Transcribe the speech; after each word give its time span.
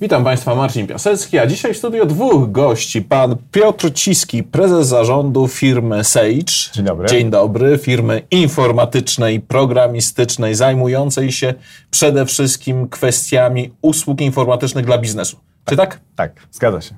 Witam 0.00 0.24
Państwa, 0.24 0.54
Marcin 0.54 0.86
Piasecki, 0.86 1.38
a 1.38 1.46
dzisiaj 1.46 1.74
w 1.74 1.76
studio 1.76 2.06
dwóch 2.06 2.52
gości. 2.52 3.02
Pan 3.02 3.36
Piotr 3.52 3.92
Ciski, 3.92 4.42
prezes 4.42 4.88
zarządu 4.88 5.48
firmy 5.48 6.04
Sage. 6.04 6.72
Dzień 6.72 6.84
dobry. 6.84 7.08
Dzień 7.08 7.30
dobry, 7.30 7.78
firmy 7.78 8.22
informatycznej, 8.30 9.40
programistycznej, 9.40 10.54
zajmującej 10.54 11.32
się 11.32 11.54
przede 11.90 12.26
wszystkim 12.26 12.88
kwestiami 12.88 13.72
usług 13.82 14.20
informatycznych 14.20 14.84
dla 14.84 14.98
biznesu. 14.98 15.36
Czy 15.64 15.76
tak? 15.76 16.00
Tak, 16.16 16.32
zgadza 16.52 16.80
się. 16.80 16.94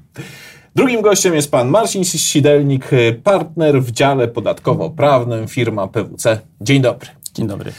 Drugim 0.74 1.02
gościem 1.02 1.34
jest 1.34 1.50
pan 1.50 1.68
Marcin 1.68 2.04
Sidelnik, 2.04 2.90
partner 3.24 3.82
w 3.82 3.90
dziale 3.90 4.28
podatkowo-prawnym 4.28 5.48
firma 5.48 5.88
PWC. 5.88 6.40
Dzień 6.60 6.82
dobry. 6.82 7.08
Dzień 7.34 7.46
dobry. 7.46 7.72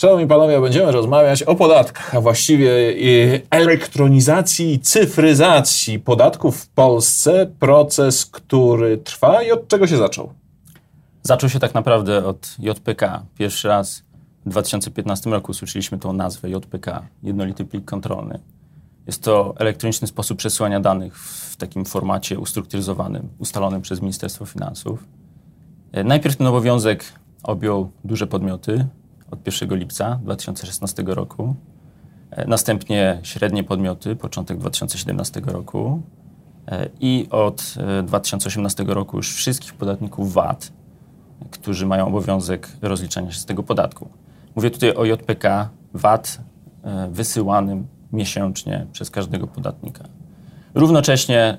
Szanowni 0.00 0.26
panowie, 0.26 0.60
będziemy 0.60 0.92
rozmawiać 0.92 1.42
o 1.42 1.54
podatkach, 1.54 2.14
a 2.14 2.20
właściwie 2.20 2.70
elektronizacji 3.50 4.72
i 4.72 4.80
cyfryzacji 4.80 5.98
podatków 5.98 6.56
w 6.56 6.68
Polsce. 6.68 7.46
Proces, 7.58 8.26
który 8.26 8.98
trwa 8.98 9.42
i 9.42 9.50
od 9.50 9.68
czego 9.68 9.86
się 9.86 9.96
zaczął? 9.96 10.32
Zaczął 11.22 11.50
się 11.50 11.58
tak 11.58 11.74
naprawdę 11.74 12.24
od 12.24 12.56
JPK. 12.58 13.22
Pierwszy 13.38 13.68
raz 13.68 14.02
w 14.46 14.50
2015 14.50 15.30
roku 15.30 15.50
usłyszeliśmy 15.50 15.98
tą 15.98 16.12
nazwę 16.12 16.50
JPK, 16.50 17.02
jednolity 17.22 17.64
plik 17.64 17.84
kontrolny. 17.84 18.40
Jest 19.06 19.22
to 19.22 19.54
elektroniczny 19.58 20.08
sposób 20.08 20.38
przesyłania 20.38 20.80
danych 20.80 21.18
w 21.18 21.56
takim 21.56 21.84
formacie 21.84 22.38
ustrukturyzowanym, 22.38 23.28
ustalonym 23.38 23.82
przez 23.82 24.00
Ministerstwo 24.00 24.46
Finansów. 24.46 25.04
E, 25.92 26.04
najpierw 26.04 26.36
ten 26.36 26.46
obowiązek 26.46 27.04
objął 27.42 27.90
duże 28.04 28.26
podmioty, 28.26 28.86
od 29.30 29.46
1 29.46 29.78
lipca 29.78 30.18
2016 30.22 31.02
roku. 31.06 31.54
E, 32.30 32.46
następnie 32.46 33.18
średnie 33.22 33.64
podmioty, 33.64 34.16
początek 34.16 34.58
2017 34.58 35.40
roku. 35.46 36.02
E, 36.68 36.88
I 37.00 37.26
od 37.30 37.74
2018 38.04 38.82
e, 38.82 38.94
roku 38.94 39.16
już 39.16 39.34
wszystkich 39.34 39.74
podatników 39.74 40.32
VAT, 40.32 40.72
którzy 41.50 41.86
mają 41.86 42.06
obowiązek 42.06 42.68
rozliczania 42.82 43.32
się 43.32 43.38
z 43.38 43.44
tego 43.44 43.62
podatku. 43.62 44.08
Mówię 44.56 44.70
tutaj 44.70 44.94
o 44.94 45.04
JPK 45.04 45.68
VAT 45.94 46.40
wysyłanym 47.10 47.86
miesięcznie 48.12 48.86
przez 48.92 49.10
każdego 49.10 49.46
podatnika. 49.46 50.04
Równocześnie 50.74 51.58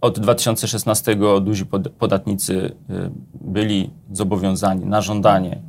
od 0.00 0.20
2016 0.20 1.16
duzi 1.42 1.66
podatnicy 1.98 2.76
byli 3.40 3.90
zobowiązani 4.12 4.86
na 4.86 5.00
żądanie 5.00 5.62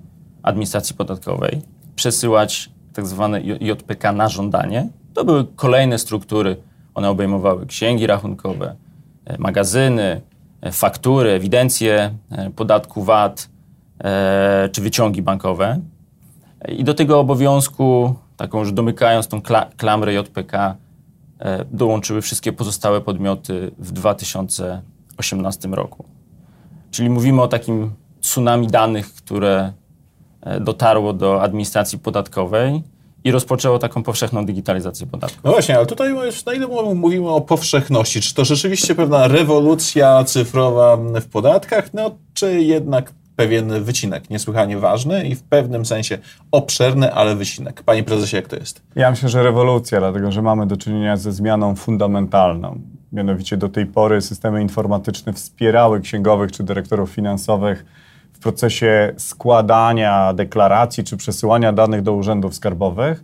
administracji 0.43 0.95
podatkowej 0.95 1.61
przesyłać 1.95 2.69
tak 2.93 3.07
zwane 3.07 3.41
JPK 3.41 4.11
na 4.11 4.29
żądanie. 4.29 4.89
To 5.13 5.25
były 5.25 5.45
kolejne 5.55 5.99
struktury. 5.99 6.57
One 6.93 7.09
obejmowały 7.09 7.65
księgi 7.65 8.07
rachunkowe, 8.07 8.75
e, 9.25 9.37
magazyny, 9.37 10.21
e, 10.61 10.71
faktury, 10.71 11.29
ewidencje 11.29 12.13
e, 12.31 12.49
podatku 12.49 13.03
VAT 13.03 13.51
czy 14.71 14.81
wyciągi 14.81 15.21
bankowe. 15.21 15.79
I 16.67 16.83
do 16.83 16.93
tego 16.93 17.19
obowiązku, 17.19 18.15
taką 18.37 18.59
już 18.59 18.71
domykając 18.73 19.27
tą 19.27 19.41
klamrę 19.77 20.13
JPK, 20.13 20.75
dołączyły 21.71 22.21
wszystkie 22.21 22.53
pozostałe 22.53 23.01
podmioty 23.01 23.71
w 23.77 23.91
2018 23.91 25.69
roku. 25.69 26.05
Czyli 26.91 27.09
mówimy 27.09 27.41
o 27.41 27.47
takim 27.47 27.91
tsunami 28.21 28.67
danych, 28.67 29.13
które 29.13 29.73
dotarło 30.61 31.13
do 31.13 31.41
administracji 31.41 31.99
podatkowej 31.99 32.83
i 33.23 33.31
rozpoczęło 33.31 33.79
taką 33.79 34.03
powszechną 34.03 34.45
digitalizację 34.45 35.07
podatków. 35.07 35.43
No 35.43 35.51
właśnie, 35.51 35.77
ale 35.77 35.85
tutaj 35.85 36.13
na 36.45 36.53
ile 36.53 36.67
mówimy 36.95 37.29
o 37.29 37.41
powszechności? 37.41 38.21
Czy 38.21 38.33
to 38.35 38.45
rzeczywiście 38.45 38.95
pewna 38.95 39.27
rewolucja 39.27 40.23
cyfrowa 40.23 40.97
w 40.97 41.25
podatkach, 41.25 41.93
no 41.93 42.15
czy 42.33 42.61
jednak 42.61 43.13
pewien 43.35 43.83
wycinek 43.83 44.29
niesłychanie 44.29 44.77
ważny 44.77 45.27
i 45.27 45.35
w 45.35 45.43
pewnym 45.43 45.85
sensie 45.85 46.17
obszerny, 46.51 47.13
ale 47.13 47.35
wycinek. 47.35 47.83
Panie 47.83 48.03
prezesie, 48.03 48.35
jak 48.35 48.47
to 48.47 48.55
jest? 48.55 48.81
Ja 48.95 49.11
myślę, 49.11 49.29
że 49.29 49.43
rewolucja, 49.43 49.99
dlatego 49.99 50.31
że 50.31 50.41
mamy 50.41 50.67
do 50.67 50.77
czynienia 50.77 51.17
ze 51.17 51.31
zmianą 51.31 51.75
fundamentalną. 51.75 52.81
Mianowicie 53.11 53.57
do 53.57 53.69
tej 53.69 53.85
pory 53.85 54.21
systemy 54.21 54.61
informatyczne 54.61 55.33
wspierały 55.33 56.01
księgowych 56.01 56.51
czy 56.51 56.63
dyrektorów 56.63 57.09
finansowych 57.09 57.85
procesie 58.41 59.13
składania 59.17 60.33
deklaracji 60.33 61.03
czy 61.03 61.17
przesyłania 61.17 61.73
danych 61.73 62.01
do 62.01 62.13
urzędów 62.13 62.55
skarbowych. 62.55 63.23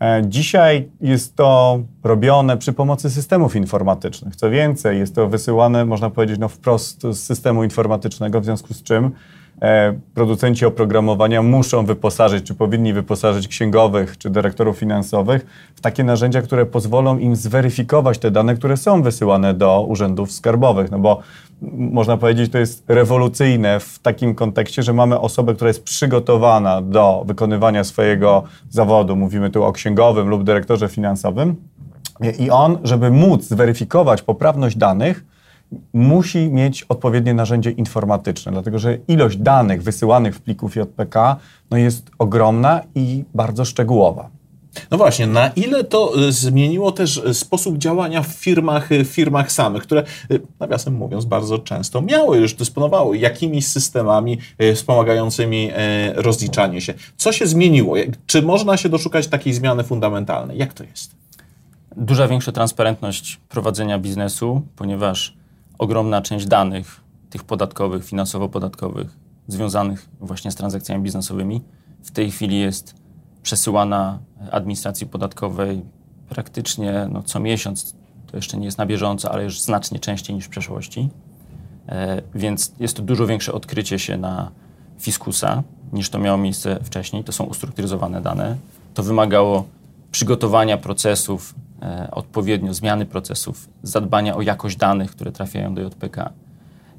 E, 0.00 0.22
dzisiaj 0.26 0.88
jest 1.00 1.36
to 1.36 1.80
robione 2.04 2.56
przy 2.56 2.72
pomocy 2.72 3.10
systemów 3.10 3.56
informatycznych. 3.56 4.36
Co 4.36 4.50
więcej, 4.50 4.98
jest 4.98 5.14
to 5.14 5.28
wysyłane, 5.28 5.84
można 5.84 6.10
powiedzieć, 6.10 6.38
no 6.38 6.48
wprost 6.48 7.02
z 7.02 7.16
systemu 7.16 7.64
informatycznego, 7.64 8.40
w 8.40 8.44
związku 8.44 8.74
z 8.74 8.82
czym 8.82 9.10
producenci 10.14 10.66
oprogramowania 10.66 11.42
muszą 11.42 11.86
wyposażyć, 11.86 12.46
czy 12.46 12.54
powinni 12.54 12.92
wyposażyć 12.92 13.48
księgowych, 13.48 14.18
czy 14.18 14.30
dyrektorów 14.30 14.78
finansowych 14.78 15.46
w 15.74 15.80
takie 15.80 16.04
narzędzia, 16.04 16.42
które 16.42 16.66
pozwolą 16.66 17.18
im 17.18 17.36
zweryfikować 17.36 18.18
te 18.18 18.30
dane, 18.30 18.54
które 18.54 18.76
są 18.76 19.02
wysyłane 19.02 19.54
do 19.54 19.84
urzędów 19.88 20.32
skarbowych. 20.32 20.90
No 20.90 20.98
bo 20.98 21.20
można 21.72 22.16
powiedzieć, 22.16 22.52
to 22.52 22.58
jest 22.58 22.84
rewolucyjne 22.88 23.80
w 23.80 23.98
takim 23.98 24.34
kontekście, 24.34 24.82
że 24.82 24.92
mamy 24.92 25.20
osobę, 25.20 25.54
która 25.54 25.68
jest 25.68 25.84
przygotowana 25.84 26.82
do 26.82 27.24
wykonywania 27.26 27.84
swojego 27.84 28.42
zawodu. 28.70 29.16
Mówimy 29.16 29.50
tu 29.50 29.64
o 29.64 29.72
księgowym 29.72 30.28
lub 30.28 30.44
dyrektorze 30.44 30.88
finansowym. 30.88 31.56
I 32.38 32.50
on, 32.50 32.78
żeby 32.84 33.10
móc 33.10 33.44
zweryfikować 33.44 34.22
poprawność 34.22 34.76
danych, 34.76 35.24
musi 35.92 36.38
mieć 36.50 36.82
odpowiednie 36.82 37.34
narzędzie 37.34 37.70
informatyczne, 37.70 38.52
dlatego 38.52 38.78
że 38.78 38.98
ilość 39.08 39.36
danych 39.36 39.82
wysyłanych 39.82 40.36
w 40.36 40.40
plików 40.40 40.76
JPK 40.76 41.36
no 41.70 41.76
jest 41.76 42.10
ogromna 42.18 42.80
i 42.94 43.24
bardzo 43.34 43.64
szczegółowa. 43.64 44.30
No 44.90 44.98
właśnie, 44.98 45.26
na 45.26 45.48
ile 45.48 45.84
to 45.84 46.20
y, 46.28 46.32
zmieniło 46.32 46.92
też 46.92 47.16
y, 47.16 47.34
sposób 47.34 47.78
działania 47.78 48.22
w 48.22 48.26
firmach, 48.26 48.92
y, 48.92 49.04
w 49.04 49.08
firmach 49.08 49.52
samych, 49.52 49.82
które, 49.82 50.02
nawiasem 50.60 50.94
mówiąc, 50.94 51.24
bardzo 51.24 51.58
często 51.58 52.02
miały 52.02 52.38
już, 52.38 52.54
dysponowały 52.54 53.18
jakimiś 53.18 53.66
systemami 53.66 54.38
wspomagającymi 54.74 55.70
rozliczanie 56.14 56.80
się. 56.80 56.94
Co 57.16 57.32
się 57.32 57.46
zmieniło? 57.46 57.96
Czy 58.26 58.42
można 58.42 58.76
się 58.76 58.88
doszukać 58.88 59.26
takiej 59.26 59.52
zmiany 59.52 59.84
fundamentalnej? 59.84 60.58
Jak 60.58 60.72
to 60.72 60.84
jest? 60.84 61.10
Duża 61.96 62.28
większa 62.28 62.52
transparentność 62.52 63.40
prowadzenia 63.48 63.98
biznesu, 63.98 64.62
ponieważ 64.76 65.37
ogromna 65.78 66.22
część 66.22 66.46
danych, 66.46 67.00
tych 67.30 67.44
podatkowych, 67.44 68.04
finansowo-podatkowych, 68.04 69.08
związanych 69.48 70.08
właśnie 70.20 70.50
z 70.50 70.54
transakcjami 70.54 71.02
biznesowymi, 71.02 71.62
w 72.02 72.10
tej 72.10 72.30
chwili 72.30 72.60
jest 72.60 72.94
przesyłana 73.42 74.18
administracji 74.50 75.06
podatkowej 75.06 75.82
praktycznie 76.28 77.08
no, 77.12 77.22
co 77.22 77.40
miesiąc. 77.40 77.94
To 78.26 78.36
jeszcze 78.36 78.56
nie 78.56 78.64
jest 78.64 78.78
na 78.78 78.86
bieżąco, 78.86 79.32
ale 79.32 79.44
już 79.44 79.60
znacznie 79.60 79.98
częściej 79.98 80.36
niż 80.36 80.44
w 80.44 80.48
przeszłości. 80.48 81.08
E, 81.88 82.22
więc 82.34 82.72
jest 82.80 82.96
to 82.96 83.02
dużo 83.02 83.26
większe 83.26 83.52
odkrycie 83.52 83.98
się 83.98 84.16
na 84.16 84.50
fiskusa 84.98 85.62
niż 85.92 86.10
to 86.10 86.18
miało 86.18 86.38
miejsce 86.38 86.78
wcześniej. 86.84 87.24
To 87.24 87.32
są 87.32 87.44
ustrukturyzowane 87.44 88.20
dane. 88.20 88.56
To 88.94 89.02
wymagało 89.02 89.64
przygotowania 90.12 90.78
procesów, 90.78 91.54
odpowiednio 92.10 92.74
zmiany 92.74 93.06
procesów, 93.06 93.68
zadbania 93.82 94.36
o 94.36 94.42
jakość 94.42 94.76
danych, 94.76 95.10
które 95.10 95.32
trafiają 95.32 95.74
do 95.74 95.82
JPK. 95.82 96.32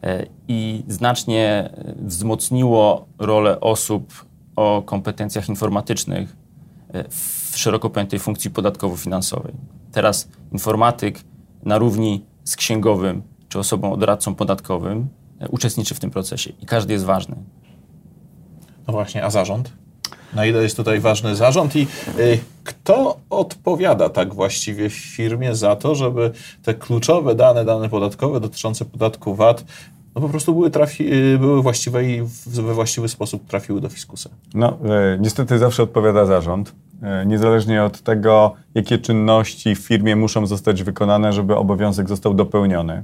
E, 0.04 0.26
I 0.48 0.84
znacznie 0.88 1.70
wzmocniło 1.96 3.06
rolę 3.18 3.60
osób 3.60 4.26
o 4.56 4.82
kompetencjach 4.86 5.50
informatycznych 5.50 6.36
e, 6.94 7.04
w 7.10 7.52
szeroko 7.56 7.90
pojętej 7.90 8.20
funkcji 8.20 8.52
podatkowo-finansowej. 8.52 9.54
Teraz 9.92 10.30
informatyk 10.52 11.20
na 11.64 11.78
równi 11.78 12.26
z 12.44 12.56
księgowym 12.56 13.22
czy 13.50 13.60
osobą 13.60 14.00
doradcą 14.00 14.36
podatkowym 14.36 15.08
e, 15.40 15.48
uczestniczy 15.48 15.96
w 15.96 16.00
tym 16.00 16.12
procesie 16.12 16.52
i 16.62 16.66
każdy 16.66 16.94
jest 16.94 17.06
ważny. 17.06 17.36
No 18.88 18.94
właśnie, 18.94 19.24
a 19.24 19.30
zarząd? 19.30 19.74
Na 20.34 20.46
ile 20.46 20.64
jest 20.64 20.78
tutaj 20.78 21.00
ważny 21.00 21.36
zarząd 21.36 21.76
i 21.76 21.88
y, 22.20 22.40
kto 22.64 23.18
odpowiada 23.30 24.10
tak 24.10 24.34
właściwie 24.34 24.90
w 24.90 24.94
firmie 24.94 25.56
za 25.56 25.76
to, 25.76 25.96
żeby 25.96 26.32
te 26.64 26.74
kluczowe 26.74 27.36
dane, 27.36 27.66
dane 27.66 27.90
podatkowe 27.90 28.40
dotyczące 28.40 28.86
podatku 28.86 29.36
VAT 29.36 29.64
no 30.16 30.22
po 30.22 30.30
prostu 30.30 30.54
były, 30.54 30.72
trafi, 30.72 31.14
y, 31.14 31.38
były 31.40 31.62
właściwe 31.62 32.04
i 32.04 32.22
we 32.46 32.74
właściwy 32.74 33.10
sposób 33.10 33.48
trafiły 33.48 33.82
do 33.82 33.90
fiskusa. 33.90 34.30
No, 34.54 34.78
e, 34.86 35.18
niestety 35.20 35.58
zawsze 35.58 35.84
odpowiada 35.84 36.26
zarząd. 36.26 36.76
Niezależnie 37.26 37.84
od 37.84 38.02
tego, 38.02 38.54
jakie 38.76 38.98
czynności 38.98 39.76
w 39.76 39.80
firmie 39.80 40.16
muszą 40.16 40.48
zostać 40.48 40.84
wykonane, 40.84 41.34
żeby 41.34 41.56
obowiązek 41.56 42.10
został 42.10 42.34
dopełniony. 42.34 43.04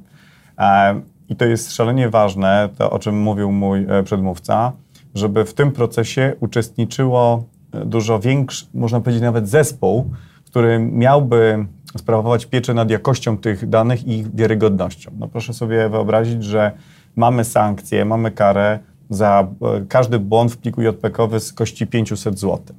E, 0.57 1.01
I 1.29 1.35
to 1.35 1.45
jest 1.45 1.73
szalenie 1.73 2.09
ważne, 2.09 2.69
to 2.77 2.89
o 2.89 2.99
czym 2.99 3.19
mówił 3.19 3.51
mój 3.51 3.85
e, 3.89 4.03
przedmówca, 4.03 4.71
żeby 5.15 5.45
w 5.45 5.53
tym 5.53 5.71
procesie 5.71 6.33
uczestniczyło 6.39 7.45
e, 7.71 7.85
dużo 7.85 8.19
większy, 8.19 8.65
można 8.73 9.01
powiedzieć 9.01 9.23
nawet 9.23 9.49
zespół, 9.49 10.11
który 10.45 10.79
miałby 10.79 11.65
sprawować 11.97 12.45
pieczę 12.45 12.73
nad 12.73 12.89
jakością 12.89 13.37
tych 13.37 13.69
danych 13.69 14.07
i 14.07 14.11
ich 14.11 14.35
wiarygodnością. 14.35 15.11
No 15.19 15.27
proszę 15.27 15.53
sobie 15.53 15.89
wyobrazić, 15.89 16.43
że 16.43 16.71
mamy 17.15 17.43
sankcje, 17.43 18.05
mamy 18.05 18.31
karę 18.31 18.79
za 19.09 19.47
e, 19.61 19.85
każdy 19.89 20.19
błąd 20.19 20.51
w 20.51 20.57
pliku 20.57 20.81
JPK 20.81 21.39
z 21.39 21.53
kości 21.53 21.87
500 21.87 22.39
zł. 22.39 22.75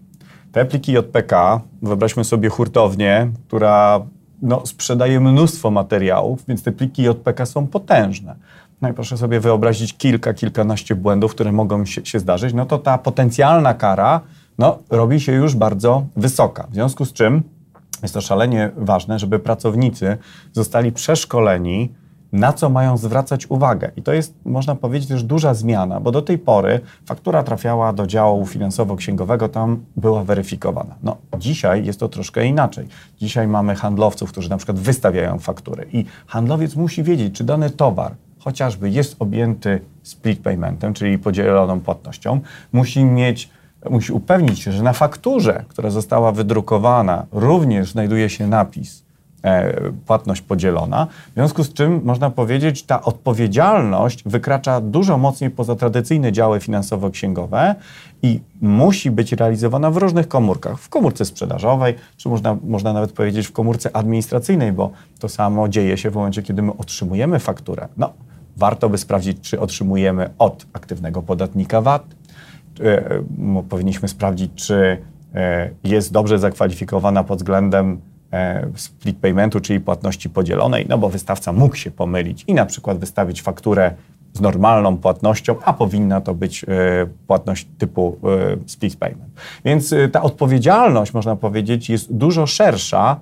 Te 0.52 0.64
pliki 0.64 0.92
JPK, 0.92 1.60
wyobraźmy 1.82 2.24
sobie 2.24 2.48
hurtownię, 2.48 3.30
która 3.48 4.06
no, 4.42 4.66
sprzedaje 4.66 5.20
mnóstwo 5.20 5.70
materiałów, 5.70 6.46
więc 6.48 6.62
te 6.62 6.72
pliki 6.72 7.02
JPK 7.02 7.46
są 7.46 7.66
potężne. 7.66 8.36
No 8.82 8.88
i 8.88 8.92
proszę 8.92 9.16
sobie 9.16 9.40
wyobrazić 9.40 9.96
kilka, 9.96 10.34
kilkanaście 10.34 10.94
błędów, 10.94 11.30
które 11.34 11.52
mogą 11.52 11.84
się, 11.84 12.06
się 12.06 12.18
zdarzyć, 12.18 12.54
no 12.54 12.66
to 12.66 12.78
ta 12.78 12.98
potencjalna 12.98 13.74
kara 13.74 14.20
no, 14.58 14.78
robi 14.90 15.20
się 15.20 15.32
już 15.32 15.54
bardzo 15.54 16.06
wysoka. 16.16 16.66
W 16.70 16.74
związku 16.74 17.04
z 17.04 17.12
czym 17.12 17.42
jest 18.02 18.14
to 18.14 18.20
szalenie 18.20 18.70
ważne, 18.76 19.18
żeby 19.18 19.38
pracownicy 19.38 20.18
zostali 20.52 20.92
przeszkoleni, 20.92 21.94
na 22.32 22.52
co 22.52 22.68
mają 22.68 22.96
zwracać 22.96 23.46
uwagę. 23.50 23.90
I 23.96 24.02
to 24.02 24.12
jest, 24.12 24.34
można 24.44 24.74
powiedzieć, 24.74 25.08
też 25.08 25.22
duża 25.22 25.54
zmiana, 25.54 26.00
bo 26.00 26.12
do 26.12 26.22
tej 26.22 26.38
pory 26.38 26.80
faktura 27.06 27.42
trafiała 27.42 27.92
do 27.92 28.06
działu 28.06 28.46
finansowo-księgowego, 28.46 29.48
tam 29.48 29.84
była 29.96 30.24
weryfikowana. 30.24 30.94
No, 31.02 31.16
dzisiaj 31.38 31.84
jest 31.84 32.00
to 32.00 32.08
troszkę 32.08 32.46
inaczej. 32.46 32.88
Dzisiaj 33.18 33.48
mamy 33.48 33.74
handlowców, 33.74 34.32
którzy 34.32 34.50
na 34.50 34.56
przykład 34.56 34.78
wystawiają 34.78 35.38
faktury 35.38 35.86
i 35.92 36.04
handlowiec 36.26 36.76
musi 36.76 37.02
wiedzieć, 37.02 37.34
czy 37.34 37.44
dany 37.44 37.70
towar 37.70 38.14
chociażby 38.46 38.90
jest 38.90 39.16
objęty 39.18 39.80
split 40.02 40.40
paymentem, 40.40 40.94
czyli 40.94 41.18
podzieloną 41.18 41.80
płatnością, 41.80 42.40
musi 42.72 43.04
mieć 43.04 43.50
musi 43.90 44.12
upewnić 44.12 44.58
się, 44.58 44.72
że 44.72 44.82
na 44.82 44.92
fakturze, 44.92 45.64
która 45.68 45.90
została 45.90 46.32
wydrukowana, 46.32 47.26
również 47.32 47.92
znajduje 47.92 48.30
się 48.30 48.46
napis 48.46 49.04
e, 49.42 49.74
płatność 50.06 50.42
podzielona. 50.42 51.06
W 51.30 51.34
związku 51.34 51.64
z 51.64 51.72
czym 51.72 52.00
można 52.04 52.30
powiedzieć, 52.30 52.82
ta 52.82 53.02
odpowiedzialność 53.02 54.22
wykracza 54.26 54.80
dużo 54.80 55.18
mocniej 55.18 55.50
poza 55.50 55.76
tradycyjne 55.76 56.32
działy 56.32 56.60
finansowo-księgowe 56.60 57.74
i 58.22 58.40
musi 58.60 59.10
być 59.10 59.32
realizowana 59.32 59.90
w 59.90 59.96
różnych 59.96 60.28
komórkach. 60.28 60.78
W 60.78 60.88
komórce 60.88 61.24
sprzedażowej, 61.24 61.94
czy 62.16 62.28
można, 62.28 62.56
można 62.64 62.92
nawet 62.92 63.12
powiedzieć 63.12 63.46
w 63.46 63.52
komórce 63.52 63.96
administracyjnej, 63.96 64.72
bo 64.72 64.90
to 65.18 65.28
samo 65.28 65.68
dzieje 65.68 65.96
się 65.96 66.10
w 66.10 66.14
momencie, 66.14 66.42
kiedy 66.42 66.62
my 66.62 66.72
otrzymujemy 66.76 67.38
fakturę. 67.38 67.88
No, 67.96 68.12
warto 68.56 68.88
by 68.88 68.98
sprawdzić, 68.98 69.40
czy 69.40 69.60
otrzymujemy 69.60 70.30
od 70.38 70.66
aktywnego 70.72 71.22
podatnika 71.22 71.80
VAT, 71.80 72.04
E, 72.80 73.22
powinniśmy 73.68 74.08
sprawdzić, 74.08 74.50
czy 74.54 74.98
e, 75.34 75.70
jest 75.84 76.12
dobrze 76.12 76.38
zakwalifikowana 76.38 77.24
pod 77.24 77.38
względem 77.38 78.00
e, 78.32 78.66
split 78.74 79.18
paymentu, 79.18 79.60
czyli 79.60 79.80
płatności 79.80 80.30
podzielonej, 80.30 80.86
no 80.88 80.98
bo 80.98 81.08
wystawca 81.08 81.52
mógł 81.52 81.76
się 81.76 81.90
pomylić 81.90 82.44
i 82.46 82.54
na 82.54 82.66
przykład 82.66 82.98
wystawić 82.98 83.42
fakturę 83.42 83.94
z 84.32 84.40
normalną 84.40 84.96
płatnością, 84.96 85.56
a 85.64 85.72
powinna 85.72 86.20
to 86.20 86.34
być 86.34 86.66
płatność 87.26 87.66
typu 87.78 88.18
split 88.66 88.96
payment. 88.96 89.30
Więc 89.64 89.94
ta 90.12 90.22
odpowiedzialność, 90.22 91.14
można 91.14 91.36
powiedzieć, 91.36 91.90
jest 91.90 92.12
dużo 92.12 92.46
szersza 92.46 93.20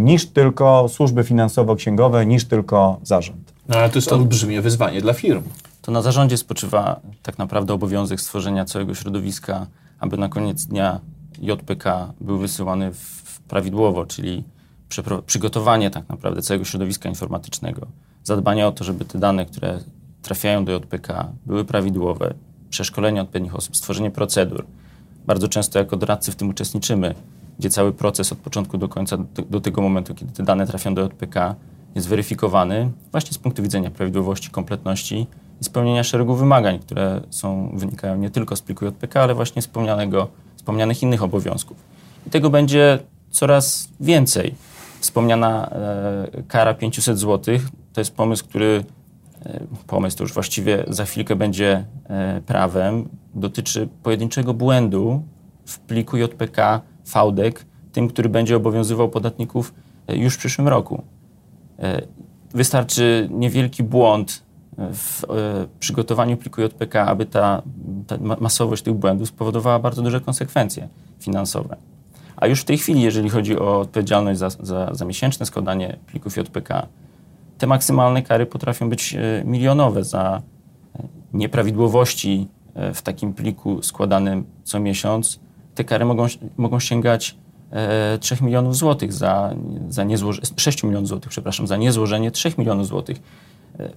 niż 0.00 0.26
tylko 0.26 0.88
służby 0.88 1.24
finansowo-księgowe, 1.24 2.26
niż 2.26 2.44
tylko 2.44 2.98
zarząd. 3.02 3.53
No, 3.68 3.76
ale 3.76 3.90
to 3.90 3.98
jest 3.98 4.12
olbrzymie 4.12 4.62
wyzwanie 4.62 5.00
dla 5.00 5.12
firm 5.12 5.42
to 5.84 5.92
na 5.92 6.02
zarządzie 6.02 6.36
spoczywa 6.36 7.00
tak 7.22 7.38
naprawdę 7.38 7.74
obowiązek 7.74 8.20
stworzenia 8.20 8.64
całego 8.64 8.94
środowiska, 8.94 9.66
aby 9.98 10.16
na 10.16 10.28
koniec 10.28 10.66
dnia 10.66 11.00
JPK 11.38 12.12
był 12.20 12.38
wysyłany 12.38 12.92
w, 12.92 13.40
prawidłowo, 13.48 14.06
czyli 14.06 14.44
przygotowanie 15.26 15.90
tak 15.90 16.08
naprawdę 16.08 16.42
całego 16.42 16.64
środowiska 16.64 17.08
informatycznego, 17.08 17.86
zadbanie 18.22 18.66
o 18.66 18.72
to, 18.72 18.84
żeby 18.84 19.04
te 19.04 19.18
dane, 19.18 19.46
które 19.46 19.78
trafiają 20.22 20.64
do 20.64 20.72
JPK, 20.72 21.28
były 21.46 21.64
prawidłowe, 21.64 22.34
przeszkolenie 22.70 23.22
odpowiednich 23.22 23.54
osób, 23.54 23.76
stworzenie 23.76 24.10
procedur. 24.10 24.64
Bardzo 25.26 25.48
często 25.48 25.78
jako 25.78 25.96
doradcy 25.96 26.32
w 26.32 26.36
tym 26.36 26.48
uczestniczymy, 26.48 27.14
gdzie 27.58 27.70
cały 27.70 27.92
proces 27.92 28.32
od 28.32 28.38
początku 28.38 28.78
do 28.78 28.88
końca, 28.88 29.16
do, 29.16 29.42
do 29.42 29.60
tego 29.60 29.82
momentu, 29.82 30.14
kiedy 30.14 30.32
te 30.32 30.42
dane 30.42 30.66
trafią 30.66 30.94
do 30.94 31.02
JPK, 31.02 31.54
jest 31.94 32.08
weryfikowany 32.08 32.90
właśnie 33.12 33.32
z 33.32 33.38
punktu 33.38 33.62
widzenia 33.62 33.90
prawidłowości, 33.90 34.50
kompletności 34.50 35.26
i 35.60 35.64
spełnienia 35.64 36.04
szeregu 36.04 36.34
wymagań, 36.34 36.78
które 36.78 37.20
są, 37.30 37.70
wynikają 37.74 38.16
nie 38.16 38.30
tylko 38.30 38.56
z 38.56 38.62
pliku 38.62 38.84
JPK, 38.84 39.22
ale 39.22 39.34
właśnie 39.34 39.62
wspomnianego, 39.62 40.28
wspomnianych 40.56 41.02
innych 41.02 41.22
obowiązków. 41.22 41.76
I 42.26 42.30
tego 42.30 42.50
będzie 42.50 42.98
coraz 43.30 43.88
więcej. 44.00 44.54
Wspomniana 45.00 45.70
e, 45.70 46.42
kara 46.48 46.74
500 46.74 47.18
zł 47.18 47.58
to 47.92 48.00
jest 48.00 48.14
pomysł, 48.14 48.44
który 48.44 48.84
e, 49.46 49.60
pomysł 49.86 50.16
to 50.16 50.24
już 50.24 50.32
właściwie 50.32 50.84
za 50.88 51.04
chwilkę 51.04 51.36
będzie 51.36 51.84
e, 52.08 52.40
prawem, 52.46 53.08
dotyczy 53.34 53.88
pojedynczego 54.02 54.54
błędu 54.54 55.22
w 55.66 55.78
pliku 55.78 56.16
JPK 56.16 56.80
VDEC, 57.04 57.54
tym, 57.92 58.08
który 58.08 58.28
będzie 58.28 58.56
obowiązywał 58.56 59.08
podatników 59.08 59.74
e, 60.08 60.16
już 60.16 60.34
w 60.34 60.38
przyszłym 60.38 60.68
roku. 60.68 61.02
E, 61.78 62.02
wystarczy 62.54 63.28
niewielki 63.30 63.82
błąd 63.82 64.42
w 64.78 65.24
e, 65.24 65.26
przygotowaniu 65.80 66.36
pliku 66.36 66.60
JPK, 66.60 67.06
aby 67.06 67.26
ta, 67.26 67.62
ta, 68.06 68.16
masowość 68.40 68.82
tych 68.82 68.94
błędów 68.94 69.28
spowodowała 69.28 69.78
bardzo 69.78 70.02
duże 70.02 70.20
konsekwencje 70.20 70.88
finansowe. 71.20 71.76
A 72.36 72.46
już 72.46 72.60
w 72.60 72.64
tej 72.64 72.78
chwili, 72.78 73.02
jeżeli 73.02 73.30
chodzi 73.30 73.58
o 73.58 73.80
odpowiedzialność 73.80 74.38
za, 74.38 74.50
za, 74.50 74.94
za 74.94 75.04
miesięczne 75.04 75.46
składanie 75.46 75.96
plików 76.06 76.36
JPK, 76.36 76.86
te 77.58 77.66
maksymalne 77.66 78.22
kary 78.22 78.46
potrafią 78.46 78.88
być 78.88 79.14
e, 79.14 79.44
milionowe 79.44 80.04
za 80.04 80.42
e, 80.98 81.02
nieprawidłowości 81.32 82.48
w 82.94 83.02
takim 83.02 83.32
pliku 83.32 83.82
składanym 83.82 84.44
co 84.64 84.80
miesiąc. 84.80 85.40
Te 85.74 85.84
kary 85.84 86.04
mogą, 86.04 86.26
mogą 86.56 86.80
sięgać 86.80 87.36
3 88.20 88.36
milionów 88.40 88.76
złotych 88.76 89.12
za, 89.12 89.54
za 89.88 90.04
niezłożenie, 90.04 90.46
6 90.56 90.82
milionów 90.82 91.08
złotych, 91.08 91.30
przepraszam, 91.30 91.66
za 91.66 91.76
niezłożenie 91.76 92.30
3 92.30 92.52
milionów 92.58 92.86
złotych 92.86 93.20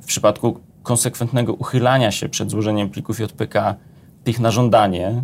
w 0.02 0.06
przypadku 0.06 0.60
konsekwentnego 0.84 1.54
uchylania 1.54 2.12
się 2.12 2.30
przed 2.30 2.52
złożeniem 2.52 2.90
plików 2.90 3.20
JPK 3.20 3.76
tych 4.24 4.40
na 4.40 4.52
żądanie, 4.52 5.24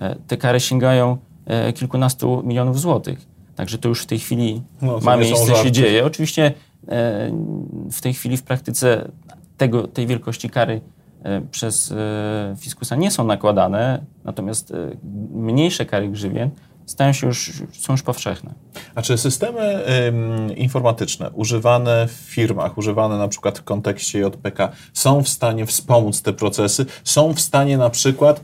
e, 0.00 0.16
te 0.26 0.36
kary 0.36 0.60
sięgają 0.60 1.16
e, 1.46 1.72
kilkunastu 1.72 2.42
milionów 2.44 2.80
złotych. 2.80 3.26
Także 3.56 3.78
to 3.78 3.88
już 3.88 4.02
w 4.02 4.06
tej 4.06 4.18
chwili 4.18 4.62
no, 4.82 4.98
ma 5.02 5.16
miejsce, 5.16 5.54
się 5.54 5.72
dzieje. 5.72 6.04
Oczywiście 6.04 6.44
e, 6.44 6.52
w 7.92 8.00
tej 8.00 8.14
chwili 8.14 8.36
w 8.36 8.42
praktyce 8.42 9.10
tego, 9.56 9.88
tej 9.88 10.06
wielkości 10.06 10.50
kary 10.50 10.80
przez 11.50 11.94
fiskusa 12.58 12.96
nie 12.96 13.10
są 13.10 13.24
nakładane, 13.24 14.04
natomiast 14.24 14.72
mniejsze 15.34 15.86
kary 15.86 16.08
grzywien 16.08 16.50
stają 16.86 17.12
się 17.12 17.26
już, 17.26 17.52
są 17.72 17.92
już 17.92 18.02
powszechne. 18.02 18.54
A 18.94 19.02
czy 19.02 19.18
systemy 19.18 19.84
ym, 20.08 20.56
informatyczne 20.56 21.30
używane 21.30 22.06
w 22.08 22.10
firmach, 22.10 22.78
używane 22.78 23.18
na 23.18 23.28
przykład 23.28 23.58
w 23.58 23.64
kontekście 23.64 24.18
JPK 24.18 24.72
są 24.92 25.22
w 25.22 25.28
stanie 25.28 25.66
wspomóc 25.66 26.22
te 26.22 26.32
procesy? 26.32 26.86
Są 27.04 27.34
w 27.34 27.40
stanie 27.40 27.78
na 27.78 27.90
przykład 27.90 28.40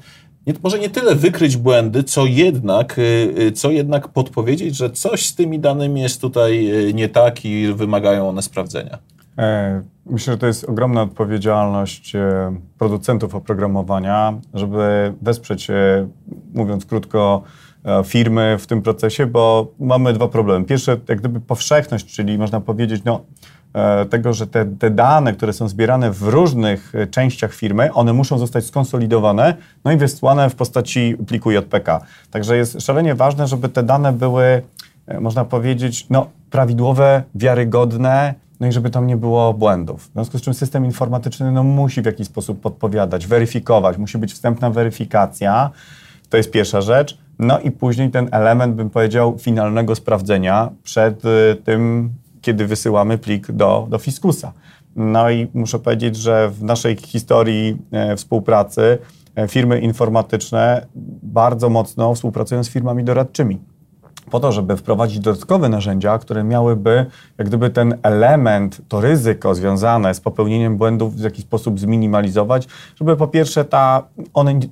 nie, 0.47 0.55
może 0.63 0.79
nie 0.79 0.91
tyle 0.91 1.15
wykryć 1.15 1.57
błędy, 1.57 2.03
co 2.05 2.27
jednak, 2.27 2.99
y, 2.99 3.53
co 3.55 3.71
jednak 3.71 4.09
podpowiedzieć, 4.09 4.77
że 4.77 4.91
coś 4.91 5.27
z 5.27 5.35
tymi 5.35 5.59
danymi 5.61 6.01
jest 6.01 6.21
tutaj 6.21 6.71
y, 6.89 6.95
nie 6.95 7.09
tak 7.09 7.45
i 7.45 7.73
wymagają 7.75 8.29
one 8.29 8.43
sprawdzenia? 8.43 8.99
E, 9.39 9.83
myślę, 10.07 10.33
że 10.33 10.39
to 10.39 10.47
jest 10.47 10.65
ogromna 10.65 11.03
odpowiedzialność 11.03 12.17
e, 12.17 12.57
producentów 12.79 13.35
oprogramowania, 13.35 14.41
żeby 14.55 15.15
wesprzeć, 15.23 15.69
mówiąc 16.55 16.87
krótko, 16.87 17.43
E, 17.72 17.72
firmy 18.05 18.57
w 18.59 18.67
tym 18.67 18.83
procesie, 18.83 19.27
bo 19.27 19.73
mamy 19.81 20.13
dwa 20.13 20.29
problemy. 20.29 20.65
Pierwsze, 20.65 20.97
jak 21.09 21.19
gdyby 21.19 21.41
powszechność, 21.41 22.07
czyli 22.07 22.39
można 22.39 22.61
powiedzieć, 22.61 23.03
no, 23.05 23.21
e, 23.75 24.05
tego, 24.07 24.33
że 24.33 24.47
te, 24.47 24.65
te, 24.65 24.91
dane, 24.91 25.33
które 25.33 25.53
są 25.53 25.69
zbierane 25.69 26.11
w 26.11 26.23
różnych 26.23 26.95
e, 26.95 27.07
częściach 27.07 27.55
firmy, 27.55 27.93
one 27.93 28.13
muszą 28.13 28.39
zostać 28.39 28.65
skonsolidowane, 28.65 29.55
no 29.85 29.93
i 29.93 29.97
wysłane 29.97 30.51
w 30.51 30.55
postaci 30.55 31.17
pliku 31.27 31.51
JPK. 31.51 32.01
Także 32.31 32.57
jest 32.57 32.83
szalenie 32.83 33.15
ważne, 33.15 33.47
żeby 33.47 33.69
te 33.69 33.83
dane 33.83 34.13
były, 34.13 34.63
można 35.21 35.45
powiedzieć, 35.45 36.07
no, 36.11 36.27
prawidłowe, 36.51 37.23
wiarygodne, 37.35 38.35
no 38.61 38.67
i 38.67 38.73
żeby 38.73 38.91
tam 38.91 39.07
nie 39.07 39.17
było 39.17 39.55
błędów. 39.55 40.09
W 40.09 40.13
związku 40.13 40.39
z 40.39 40.43
czym 40.43 40.55
system 40.55 40.85
informatyczny 40.85 41.53
no, 41.53 41.63
musi 41.63 42.03
w 42.03 42.07
jakiś 42.07 42.27
sposób 42.27 42.61
podpowiadać, 42.61 43.27
weryfikować, 43.27 43.99
musi 43.99 44.19
być 44.19 44.33
wstępna 44.33 44.71
weryfikacja. 44.71 45.71
To 46.31 46.37
jest 46.37 46.51
pierwsza 46.51 46.81
rzecz. 46.81 47.22
No 47.39 47.61
i 47.61 47.71
później 47.71 48.11
ten 48.11 48.29
element, 48.33 48.75
bym 48.75 48.91
powiedział, 48.91 49.39
finalnego 49.39 49.95
sprawdzenia 49.95 50.71
przed 50.83 51.25
y, 51.25 51.57
tym, 51.65 52.11
kiedy 52.41 52.67
wysyłamy 52.67 53.19
plik 53.19 53.53
do, 53.53 53.87
do 53.91 53.99
fiskusa. 53.99 54.53
No 54.97 55.31
i 55.31 55.49
muszę 55.55 55.79
powiedzieć, 55.79 56.17
że 56.17 56.51
w 56.51 56.63
naszej 56.63 56.97
historii 56.97 57.77
e, 57.93 58.17
współpracy 58.17 58.99
e, 59.35 59.49
firmy 59.49 59.81
informatyczne 59.81 60.87
bardzo 61.23 61.71
mocno 61.71 62.15
współpracują 62.15 62.65
z 62.65 62.69
firmami 62.69 63.05
doradczymi 63.05 63.72
po 64.33 64.41
to, 64.41 64.53
żeby 64.53 64.77
wprowadzić 64.77 65.21
dodatkowe 65.21 65.69
narzędzia, 65.69 66.19
które 66.19 66.45
miałyby 66.45 67.07
jak 67.39 67.49
gdyby 67.49 67.71
ten 67.71 67.99
element, 68.03 68.81
to 68.89 69.01
ryzyko 69.01 69.55
związane 69.55 70.15
z 70.15 70.21
popełnieniem 70.21 70.77
błędów 70.77 71.17
w 71.17 71.21
jakiś 71.21 71.45
sposób 71.45 71.81
zminimalizować, 71.81 72.69
żeby 72.97 73.17
po 73.17 73.29
pierwsze 73.29 73.65
ta, 73.65 74.03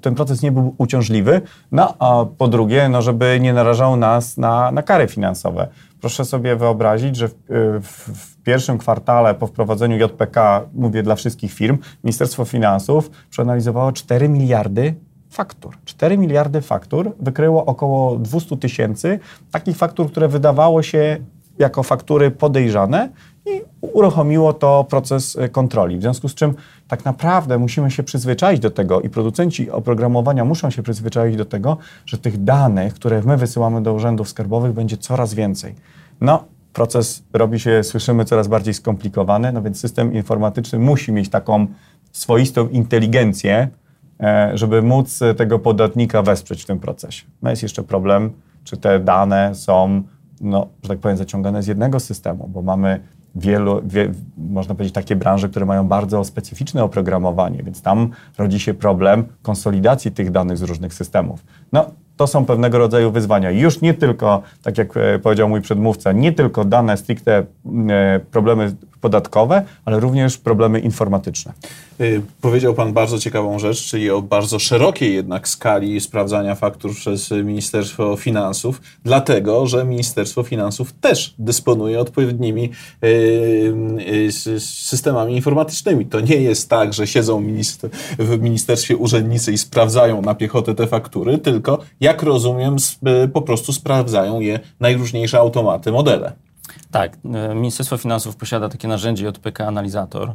ten 0.00 0.14
proces 0.14 0.42
nie 0.42 0.52
był 0.52 0.74
uciążliwy, 0.78 1.40
no 1.72 1.94
a 1.98 2.24
po 2.38 2.48
drugie, 2.48 2.88
no, 2.88 3.02
żeby 3.02 3.38
nie 3.40 3.52
narażał 3.52 3.96
nas 3.96 4.36
na, 4.36 4.72
na 4.72 4.82
kary 4.82 5.08
finansowe. 5.08 5.68
Proszę 6.00 6.24
sobie 6.24 6.56
wyobrazić, 6.56 7.16
że 7.16 7.28
w, 7.28 7.34
w, 7.82 8.08
w, 8.18 8.42
pierwszym 8.42 8.78
kwartale 8.78 9.34
po 9.34 9.46
wprowadzeniu 9.46 9.96
JPK, 9.96 10.62
mówię 10.74 11.02
dla 11.02 11.14
wszystkich 11.14 11.52
firm, 11.52 11.78
Ministerstwo 12.04 12.44
Finansów 12.44 13.10
przeanalizowało 13.30 13.92
4 13.92 14.28
miliardy 14.28 14.94
faktur. 15.30 15.76
4 15.84 16.18
miliardy 16.18 16.60
faktur 16.60 17.12
wykryło 17.20 17.66
około 17.66 18.16
200 18.16 18.56
tysięcy 18.56 19.18
takich 19.52 19.76
faktur, 19.76 20.10
które 20.10 20.28
wydawało 20.28 20.82
się 20.82 21.18
jako 21.58 21.82
faktury 21.82 22.30
podejrzane 22.30 23.08
i 23.46 23.60
uruchomiło 23.80 24.52
to 24.52 24.84
proces 24.84 25.36
e, 25.36 25.48
kontroli. 25.48 25.98
W 25.98 26.00
związku 26.00 26.28
z 26.28 26.34
czym 26.34 26.54
tak 26.88 27.04
naprawdę 27.04 27.58
musimy 27.58 27.90
się 27.90 28.02
przyzwyczaić 28.02 28.60
do 28.60 28.70
tego 28.70 29.00
i 29.00 29.08
producenci 29.08 29.70
oprogramowania 29.70 30.44
muszą 30.44 30.70
się 30.70 30.82
przyzwyczaić 30.82 31.36
do 31.36 31.44
tego, 31.44 31.76
że 32.06 32.18
tych 32.18 32.44
danych, 32.44 32.94
które 32.94 33.22
my 33.22 33.36
wysyłamy 33.36 33.82
do 33.82 33.94
urzędów 33.94 34.28
skarbowych 34.28 34.72
będzie 34.72 34.96
coraz 34.96 35.34
więcej. 35.34 35.74
No, 36.20 36.44
proces 36.72 37.22
robi 37.32 37.60
się, 37.60 37.84
słyszymy, 37.84 38.24
coraz 38.24 38.48
bardziej 38.48 38.74
skomplikowany, 38.74 39.52
no 39.52 39.62
więc 39.62 39.80
system 39.80 40.14
informatyczny 40.14 40.78
musi 40.78 41.12
mieć 41.12 41.28
taką 41.28 41.66
swoistą 42.12 42.68
inteligencję, 42.68 43.68
żeby 44.54 44.82
móc 44.82 45.20
tego 45.36 45.58
podatnika 45.58 46.22
wesprzeć 46.22 46.62
w 46.62 46.66
tym 46.66 46.78
procesie. 46.78 47.26
No 47.42 47.50
jest 47.50 47.62
jeszcze 47.62 47.82
problem, 47.82 48.30
czy 48.64 48.76
te 48.76 49.00
dane 49.00 49.54
są, 49.54 50.02
no, 50.40 50.66
że 50.82 50.88
tak 50.88 50.98
powiem, 50.98 51.16
zaciągane 51.16 51.62
z 51.62 51.66
jednego 51.66 52.00
systemu, 52.00 52.48
bo 52.48 52.62
mamy 52.62 53.00
wielu, 53.34 53.80
wie, 53.84 54.12
można 54.36 54.74
powiedzieć, 54.74 54.94
takie 54.94 55.16
branże, 55.16 55.48
które 55.48 55.66
mają 55.66 55.88
bardzo 55.88 56.24
specyficzne 56.24 56.84
oprogramowanie, 56.84 57.62
więc 57.62 57.82
tam 57.82 58.10
rodzi 58.38 58.60
się 58.60 58.74
problem 58.74 59.24
konsolidacji 59.42 60.12
tych 60.12 60.30
danych 60.30 60.56
z 60.58 60.62
różnych 60.62 60.94
systemów. 60.94 61.44
No, 61.72 61.90
to 62.16 62.26
są 62.26 62.46
pewnego 62.46 62.78
rodzaju 62.78 63.10
wyzwania. 63.10 63.50
Już 63.50 63.80
nie 63.80 63.94
tylko, 63.94 64.42
tak 64.62 64.78
jak 64.78 64.96
e, 64.96 65.18
powiedział 65.18 65.48
mój 65.48 65.60
przedmówca, 65.60 66.12
nie 66.12 66.32
tylko 66.32 66.64
dane 66.64 66.96
stricte 66.96 67.44
e, 67.88 68.20
problemy 68.30 68.72
podatkowe, 69.00 69.62
ale 69.84 70.00
również 70.00 70.38
problemy 70.38 70.80
informatyczne. 70.80 71.52
Y, 72.00 72.22
powiedział 72.40 72.74
Pan 72.74 72.92
bardzo 72.92 73.18
ciekawą 73.18 73.58
rzecz, 73.58 73.86
czyli 73.86 74.10
o 74.10 74.22
bardzo 74.22 74.58
szerokiej 74.58 75.14
jednak 75.14 75.48
skali 75.48 76.00
sprawdzania 76.00 76.54
faktur 76.54 76.94
przez 76.94 77.30
Ministerstwo 77.30 78.16
Finansów, 78.16 78.80
dlatego 79.04 79.66
że 79.66 79.84
Ministerstwo 79.84 80.42
Finansów 80.42 80.92
też 80.92 81.34
dysponuje 81.38 82.00
odpowiednimi 82.00 82.70
y, 83.04 83.08
y, 84.46 84.60
systemami 84.60 85.36
informatycznymi. 85.36 86.06
To 86.06 86.20
nie 86.20 86.36
jest 86.36 86.68
tak, 86.68 86.94
że 86.94 87.06
siedzą 87.06 87.44
w 88.18 88.40
ministerstwie 88.40 88.96
urzędnicy 88.96 89.52
i 89.52 89.58
sprawdzają 89.58 90.22
na 90.22 90.34
piechotę 90.34 90.74
te 90.74 90.86
faktury, 90.86 91.38
tylko 91.38 91.78
jak 92.00 92.22
rozumiem, 92.22 92.76
po 93.32 93.42
prostu 93.42 93.72
sprawdzają 93.72 94.40
je 94.40 94.60
najróżniejsze 94.80 95.38
automaty, 95.38 95.92
modele. 95.92 96.32
Tak, 96.90 97.18
e, 97.24 97.54
Ministerstwo 97.54 97.96
Finansów 97.96 98.36
posiada 98.36 98.68
takie 98.68 98.88
narzędzie 98.88 99.26
JPK 99.26 99.66
Analizator. 99.66 100.34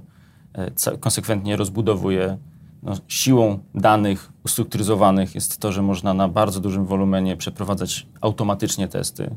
E, 0.53 0.97
konsekwentnie 0.97 1.55
rozbudowuje. 1.55 2.37
No, 2.83 2.93
siłą 3.07 3.59
danych 3.75 4.31
ustrukturyzowanych 4.45 5.35
jest 5.35 5.57
to, 5.57 5.71
że 5.71 5.81
można 5.81 6.13
na 6.13 6.27
bardzo 6.27 6.59
dużym 6.59 6.85
wolumenie 6.85 7.37
przeprowadzać 7.37 8.07
automatycznie 8.21 8.87
testy 8.87 9.35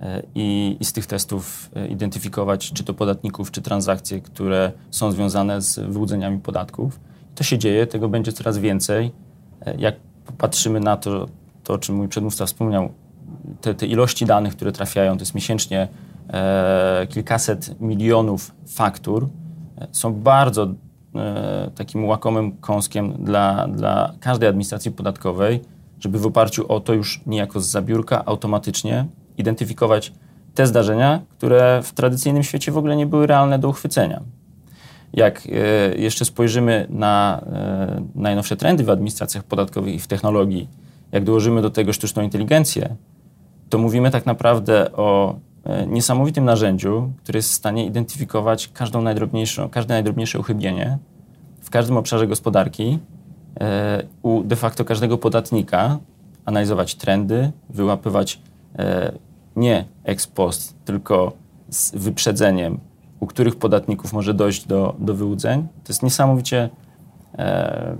e, 0.00 0.22
i, 0.34 0.76
i 0.80 0.84
z 0.84 0.92
tych 0.92 1.06
testów 1.06 1.70
identyfikować 1.90 2.72
czy 2.72 2.84
to 2.84 2.94
podatników, 2.94 3.50
czy 3.50 3.62
transakcje, 3.62 4.20
które 4.20 4.72
są 4.90 5.12
związane 5.12 5.62
z 5.62 5.78
wyłudzeniami 5.78 6.38
podatków. 6.38 7.00
To 7.34 7.44
się 7.44 7.58
dzieje, 7.58 7.86
tego 7.86 8.08
będzie 8.08 8.32
coraz 8.32 8.58
więcej. 8.58 9.12
Jak 9.78 9.94
patrzymy 10.38 10.80
na 10.80 10.96
to, 10.96 11.26
to 11.64 11.72
o 11.72 11.78
czym 11.78 11.94
mój 11.94 12.08
przedmówca 12.08 12.46
wspomniał, 12.46 12.92
te, 13.60 13.74
te 13.74 13.86
ilości 13.86 14.26
danych, 14.26 14.56
które 14.56 14.72
trafiają, 14.72 15.16
to 15.16 15.22
jest 15.22 15.34
miesięcznie 15.34 15.88
kilkaset 17.08 17.80
milionów 17.80 18.54
faktur, 18.68 19.28
e, 19.78 19.86
są 19.92 20.14
bardzo 20.14 20.68
e, 21.14 21.70
takim 21.74 22.04
łakomym 22.04 22.56
kąskiem 22.56 23.12
dla, 23.12 23.68
dla 23.68 24.12
każdej 24.20 24.48
administracji 24.48 24.90
podatkowej, 24.90 25.60
żeby 26.00 26.18
w 26.18 26.26
oparciu 26.26 26.72
o 26.72 26.80
to 26.80 26.94
już 26.94 27.20
niejako 27.26 27.60
z 27.60 27.66
zabiórka 27.66 28.24
automatycznie 28.24 29.06
identyfikować 29.38 30.12
te 30.54 30.66
zdarzenia, 30.66 31.20
które 31.38 31.80
w 31.82 31.92
tradycyjnym 31.92 32.42
świecie 32.42 32.72
w 32.72 32.78
ogóle 32.78 32.96
nie 32.96 33.06
były 33.06 33.26
realne 33.26 33.58
do 33.58 33.68
uchwycenia. 33.68 34.20
Jak 35.12 35.42
e, 35.46 35.50
jeszcze 35.98 36.24
spojrzymy 36.24 36.86
na 36.90 37.40
e, 37.46 38.02
najnowsze 38.14 38.56
trendy 38.56 38.84
w 38.84 38.90
administracjach 38.90 39.44
podatkowych 39.44 39.94
i 39.94 39.98
w 39.98 40.06
technologii, 40.06 40.68
jak 41.12 41.24
dołożymy 41.24 41.62
do 41.62 41.70
tego 41.70 41.92
sztuczną 41.92 42.22
inteligencję, 42.22 42.96
to 43.68 43.78
mówimy 43.78 44.10
tak 44.10 44.26
naprawdę 44.26 44.92
o 44.92 45.34
e, 45.34 45.45
niesamowitym 45.86 46.44
narzędziu, 46.44 47.10
które 47.22 47.38
jest 47.38 47.50
w 47.50 47.54
stanie 47.54 47.86
identyfikować 47.86 48.68
każdą 48.68 49.02
najdrobniejszą, 49.02 49.68
każde 49.68 49.94
najdrobniejsze 49.94 50.38
uchybienie 50.38 50.98
w 51.66 51.70
każdym 51.70 51.96
obszarze 51.96 52.26
gospodarki 52.26 52.98
e, 53.60 54.02
u 54.22 54.42
de 54.42 54.56
facto 54.56 54.84
każdego 54.84 55.18
podatnika, 55.18 55.98
analizować 56.44 56.94
trendy, 56.94 57.52
wyłapywać 57.70 58.40
e, 58.78 59.12
nie 59.56 59.84
ex 60.04 60.26
post, 60.26 60.76
tylko 60.84 61.32
z 61.68 61.94
wyprzedzeniem, 61.94 62.78
u 63.20 63.26
których 63.26 63.56
podatników 63.56 64.12
może 64.12 64.34
dojść 64.34 64.66
do, 64.66 64.94
do 64.98 65.14
wyłudzeń. 65.14 65.62
To 65.84 65.92
jest 65.92 66.02
niesamowicie, 66.02 66.70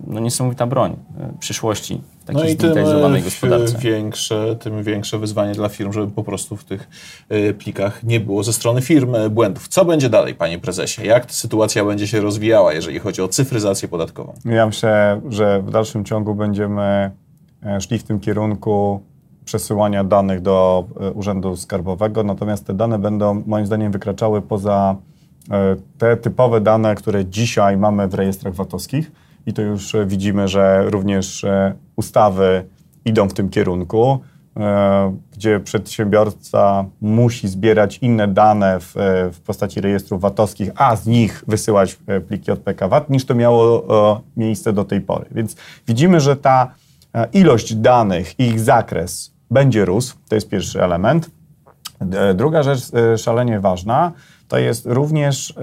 no, 0.06 0.20
niesamowita 0.20 0.66
broń 0.66 0.96
przyszłości 1.40 2.00
takiej 2.26 2.42
no 2.42 2.48
i 2.48 2.56
tym 2.56 2.78
e, 2.78 3.20
gospodarce. 3.20 3.78
Większe, 3.78 4.56
tym 4.56 4.82
większe 4.82 5.18
wyzwanie 5.18 5.52
dla 5.52 5.68
firm, 5.68 5.92
żeby 5.92 6.12
po 6.12 6.24
prostu 6.24 6.56
w 6.56 6.64
tych 6.64 6.88
e, 7.28 7.52
plikach 7.52 8.02
nie 8.02 8.20
było 8.20 8.42
ze 8.42 8.52
strony 8.52 8.82
firm 8.82 9.14
e, 9.14 9.30
błędów. 9.30 9.68
Co 9.68 9.84
będzie 9.84 10.08
dalej, 10.08 10.34
panie 10.34 10.58
prezesie? 10.58 11.06
Jak 11.06 11.26
ta 11.26 11.32
sytuacja 11.32 11.84
będzie 11.84 12.06
się 12.06 12.20
rozwijała, 12.20 12.72
jeżeli 12.72 12.98
chodzi 12.98 13.22
o 13.22 13.28
cyfryzację 13.28 13.88
podatkową? 13.88 14.34
Ja 14.44 14.66
myślę, 14.66 15.20
że 15.28 15.62
w 15.62 15.70
dalszym 15.70 16.04
ciągu 16.04 16.34
będziemy 16.34 17.10
szli 17.80 17.98
w 17.98 18.04
tym 18.04 18.20
kierunku 18.20 19.00
przesyłania 19.44 20.04
danych 20.04 20.40
do 20.40 20.84
Urzędu 21.14 21.56
Skarbowego, 21.56 22.22
natomiast 22.22 22.66
te 22.66 22.74
dane 22.74 22.98
będą 22.98 23.42
moim 23.46 23.66
zdaniem 23.66 23.92
wykraczały 23.92 24.42
poza 24.42 24.96
te 25.98 26.16
typowe 26.16 26.60
dane, 26.60 26.94
które 26.94 27.24
dzisiaj 27.24 27.76
mamy 27.76 28.08
w 28.08 28.14
rejestrach 28.14 28.54
VAT-owskich 28.54 29.12
i 29.46 29.52
to 29.52 29.62
już 29.62 29.92
widzimy, 30.06 30.48
że 30.48 30.90
również 30.90 31.44
e, 31.44 31.74
ustawy 31.96 32.64
idą 33.04 33.28
w 33.28 33.34
tym 33.34 33.48
kierunku, 33.48 34.20
e, 34.56 35.16
gdzie 35.32 35.60
przedsiębiorca 35.60 36.84
musi 37.00 37.48
zbierać 37.48 37.98
inne 37.98 38.28
dane 38.28 38.80
w, 38.80 38.96
e, 38.96 39.30
w 39.32 39.40
postaci 39.40 39.80
rejestrów 39.80 40.20
VAT-owskich, 40.20 40.70
a 40.76 40.96
z 40.96 41.06
nich 41.06 41.44
wysyłać 41.48 41.98
pliki 42.28 42.50
od 42.50 42.58
PKWAT, 42.58 43.10
niż 43.10 43.24
to 43.24 43.34
miało 43.34 44.22
miejsce 44.36 44.72
do 44.72 44.84
tej 44.84 45.00
pory. 45.00 45.26
Więc 45.30 45.56
widzimy, 45.88 46.20
że 46.20 46.36
ta 46.36 46.74
ilość 47.32 47.74
danych 47.74 48.40
i 48.40 48.42
ich 48.44 48.60
zakres 48.60 49.32
będzie 49.50 49.84
rósł. 49.84 50.16
To 50.28 50.34
jest 50.34 50.48
pierwszy 50.48 50.82
element. 50.82 51.30
Druga 52.34 52.62
rzecz 52.62 52.80
szalenie 53.16 53.60
ważna 53.60 54.12
to 54.48 54.58
jest 54.58 54.86
również 54.86 55.54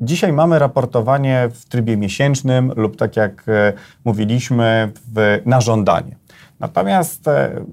Dzisiaj 0.00 0.32
mamy 0.32 0.58
raportowanie 0.58 1.48
w 1.54 1.64
trybie 1.64 1.96
miesięcznym 1.96 2.72
lub 2.76 2.96
tak 2.96 3.16
jak 3.16 3.44
e, 3.48 3.72
mówiliśmy, 4.04 4.92
w, 5.14 5.42
na 5.46 5.60
żądanie. 5.60 6.16
Natomiast 6.60 7.28
e, 7.28 7.64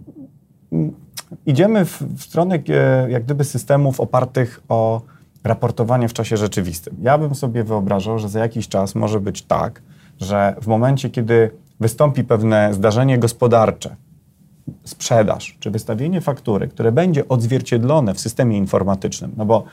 idziemy 1.46 1.86
w, 1.86 2.01
w 2.01 2.22
stronę 2.22 2.60
e, 2.70 3.12
jak 3.12 3.24
gdyby 3.24 3.44
systemów 3.44 4.00
opartych 4.00 4.63
o 4.70 5.01
raportowanie 5.44 6.08
w 6.08 6.13
czasie 6.13 6.38
rzeczywistym. 6.38 6.96
Ja 7.01 7.17
bym 7.17 7.36
sobie 7.36 7.63
wyobrażał, 7.63 8.20
że 8.20 8.29
za 8.29 8.39
jakiś 8.39 8.67
czas 8.67 8.96
może 8.96 9.20
być 9.20 9.41
tak, 9.41 9.82
że 10.22 10.55
w 10.62 10.67
momencie, 10.67 11.10
kiedy 11.10 11.51
wystąpi 11.79 12.24
pewne 12.24 12.74
zdarzenie 12.74 13.17
gospodarcze, 13.17 13.96
sprzedaż 14.84 15.58
czy 15.60 15.72
wystawienie 15.72 16.22
faktury, 16.22 16.67
które 16.67 16.91
będzie 16.91 17.27
odzwierciedlone 17.27 18.13
w 18.13 18.20
systemie 18.20 18.58
informatycznym, 18.58 19.32
no 19.38 19.46
bo 19.46 19.63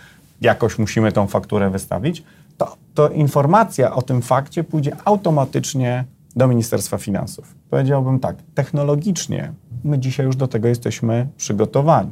jakoś 0.40 0.78
musimy 0.78 1.12
tą 1.12 1.26
fakturę 1.26 1.70
wystawić, 1.70 2.22
to, 2.62 2.76
to 2.94 3.08
informacja 3.08 3.94
o 3.94 4.02
tym 4.02 4.22
fakcie 4.22 4.64
pójdzie 4.64 4.96
automatycznie 5.04 6.04
do 6.36 6.48
Ministerstwa 6.48 6.98
Finansów. 6.98 7.54
Powiedziałbym 7.70 8.20
tak, 8.20 8.36
technologicznie 8.54 9.52
my 9.84 9.98
dzisiaj 9.98 10.26
już 10.26 10.36
do 10.36 10.48
tego 10.48 10.68
jesteśmy 10.68 11.28
przygotowani. 11.36 12.10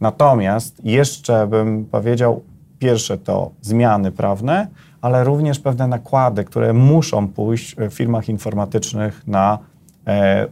Natomiast 0.00 0.84
jeszcze 0.84 1.46
bym 1.46 1.84
powiedział, 1.84 2.42
pierwsze 2.78 3.18
to 3.18 3.50
zmiany 3.60 4.12
prawne, 4.12 4.66
ale 5.00 5.24
również 5.24 5.58
pewne 5.58 5.86
nakłady, 5.86 6.44
które 6.44 6.72
muszą 6.72 7.28
pójść 7.28 7.76
w 7.76 7.90
firmach 7.90 8.28
informatycznych 8.28 9.26
na 9.26 9.58
e, 10.06 10.46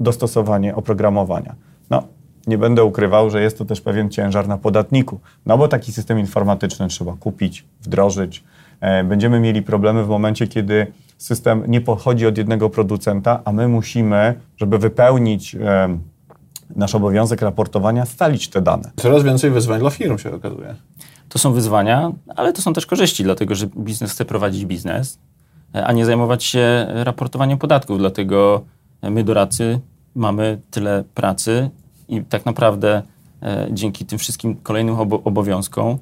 dostosowanie 0.00 0.74
oprogramowania. 0.74 1.54
No, 1.90 2.02
nie 2.46 2.58
będę 2.58 2.84
ukrywał, 2.84 3.30
że 3.30 3.42
jest 3.42 3.58
to 3.58 3.64
też 3.64 3.80
pewien 3.80 4.10
ciężar 4.10 4.48
na 4.48 4.58
podatniku. 4.58 5.20
No 5.46 5.58
bo 5.58 5.68
taki 5.68 5.92
system 5.92 6.18
informatyczny 6.18 6.88
trzeba 6.88 7.12
kupić, 7.20 7.64
wdrożyć. 7.80 8.44
E, 8.82 9.04
będziemy 9.04 9.40
mieli 9.40 9.62
problemy 9.62 10.04
w 10.04 10.08
momencie, 10.08 10.46
kiedy 10.46 10.86
system 11.18 11.62
nie 11.66 11.80
pochodzi 11.80 12.26
od 12.26 12.38
jednego 12.38 12.70
producenta, 12.70 13.40
a 13.44 13.52
my 13.52 13.68
musimy, 13.68 14.34
żeby 14.56 14.78
wypełnić 14.78 15.54
e, 15.54 15.98
nasz 16.76 16.94
obowiązek 16.94 17.42
raportowania, 17.42 18.06
stalić 18.06 18.48
te 18.48 18.62
dane. 18.62 18.90
Coraz 18.96 19.22
więcej 19.22 19.50
wyzwań 19.50 19.80
dla 19.80 19.90
firm 19.90 20.18
się 20.18 20.34
okazuje. 20.34 20.74
To 21.28 21.38
są 21.38 21.52
wyzwania, 21.52 22.12
ale 22.36 22.52
to 22.52 22.62
są 22.62 22.72
też 22.72 22.86
korzyści, 22.86 23.24
dlatego 23.24 23.54
że 23.54 23.66
biznes 23.66 24.12
chce 24.12 24.24
prowadzić 24.24 24.66
biznes, 24.66 25.18
a 25.72 25.92
nie 25.92 26.06
zajmować 26.06 26.44
się 26.44 26.86
raportowaniem 26.88 27.58
podatków. 27.58 27.98
Dlatego 27.98 28.64
my, 29.02 29.24
doradcy, 29.24 29.80
mamy 30.14 30.60
tyle 30.70 31.04
pracy 31.14 31.70
i 32.08 32.22
tak 32.22 32.46
naprawdę 32.46 33.02
e, 33.42 33.68
dzięki 33.70 34.06
tym 34.06 34.18
wszystkim 34.18 34.56
kolejnym 34.56 34.96
obowiązkom 35.24 35.88
e, 35.90 35.96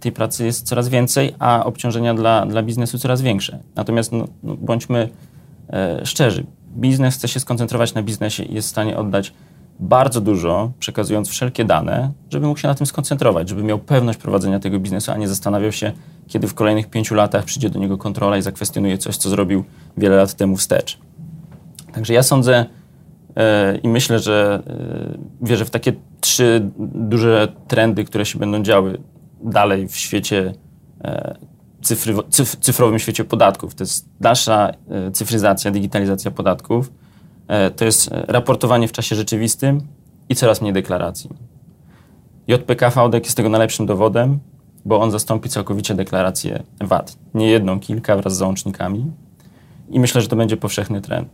tej 0.00 0.12
pracy 0.12 0.44
jest 0.44 0.66
coraz 0.66 0.88
więcej, 0.88 1.34
a 1.38 1.64
obciążenia 1.64 2.14
dla, 2.14 2.46
dla 2.46 2.62
biznesu 2.62 2.98
coraz 2.98 3.22
większe. 3.22 3.58
Natomiast 3.74 4.12
no, 4.12 4.28
no 4.42 4.56
bądźmy 4.56 5.08
e, 5.72 6.06
szczerzy, 6.06 6.46
biznes 6.76 7.14
chce 7.14 7.28
się 7.28 7.40
skoncentrować 7.40 7.94
na 7.94 8.02
biznesie 8.02 8.42
i 8.42 8.54
jest 8.54 8.68
w 8.68 8.70
stanie 8.70 8.96
oddać 8.96 9.32
bardzo 9.80 10.20
dużo, 10.20 10.72
przekazując 10.78 11.28
wszelkie 11.28 11.64
dane, 11.64 12.12
żeby 12.30 12.46
mógł 12.46 12.60
się 12.60 12.68
na 12.68 12.74
tym 12.74 12.86
skoncentrować, 12.86 13.48
żeby 13.48 13.62
miał 13.62 13.78
pewność 13.78 14.18
prowadzenia 14.18 14.60
tego 14.60 14.78
biznesu, 14.78 15.12
a 15.12 15.16
nie 15.16 15.28
zastanawiał 15.28 15.72
się, 15.72 15.92
kiedy 16.26 16.48
w 16.48 16.54
kolejnych 16.54 16.90
pięciu 16.90 17.14
latach 17.14 17.44
przyjdzie 17.44 17.70
do 17.70 17.78
niego 17.78 17.98
kontrola 17.98 18.36
i 18.38 18.42
zakwestionuje 18.42 18.98
coś, 18.98 19.16
co 19.16 19.30
zrobił 19.30 19.64
wiele 19.96 20.16
lat 20.16 20.34
temu 20.34 20.56
wstecz. 20.56 20.98
Także 21.92 22.14
ja 22.14 22.22
sądzę 22.22 22.66
yy, 23.36 23.42
i 23.82 23.88
myślę, 23.88 24.18
że 24.18 24.62
yy, 24.66 25.48
wierzę 25.48 25.64
w 25.64 25.70
takie 25.70 25.92
trzy 26.20 26.70
duże 26.78 27.48
trendy, 27.68 28.04
które 28.04 28.26
się 28.26 28.38
będą 28.38 28.62
działy 28.62 28.98
dalej 29.42 29.88
w 29.88 29.96
świecie 29.96 30.54
yy, 31.04 31.10
cyfry, 31.82 32.14
cyf, 32.28 32.56
cyfrowym 32.56 32.98
świecie 32.98 33.24
podatków. 33.24 33.74
To 33.74 33.84
jest 33.84 34.08
dalsza 34.20 34.72
cyfryzacja, 35.12 35.70
digitalizacja 35.70 36.30
podatków 36.30 36.90
E, 37.50 37.70
to 37.70 37.84
jest 37.84 38.12
e, 38.12 38.24
raportowanie 38.28 38.88
w 38.88 38.92
czasie 38.92 39.16
rzeczywistym 39.16 39.80
i 40.28 40.34
coraz 40.34 40.60
mniej 40.60 40.72
deklaracji. 40.72 41.30
JPK 42.46 42.90
VDEK 42.90 43.24
jest 43.24 43.36
tego 43.36 43.48
najlepszym 43.48 43.86
dowodem, 43.86 44.38
bo 44.84 45.00
on 45.00 45.10
zastąpi 45.10 45.48
całkowicie 45.48 45.94
deklarację 45.94 46.62
VAT. 46.80 47.16
Nie 47.34 47.50
jedną, 47.50 47.80
kilka 47.80 48.16
wraz 48.16 48.34
z 48.34 48.36
załącznikami. 48.36 49.12
I 49.88 50.00
myślę, 50.00 50.20
że 50.20 50.28
to 50.28 50.36
będzie 50.36 50.56
powszechny 50.56 51.00
trend. 51.00 51.28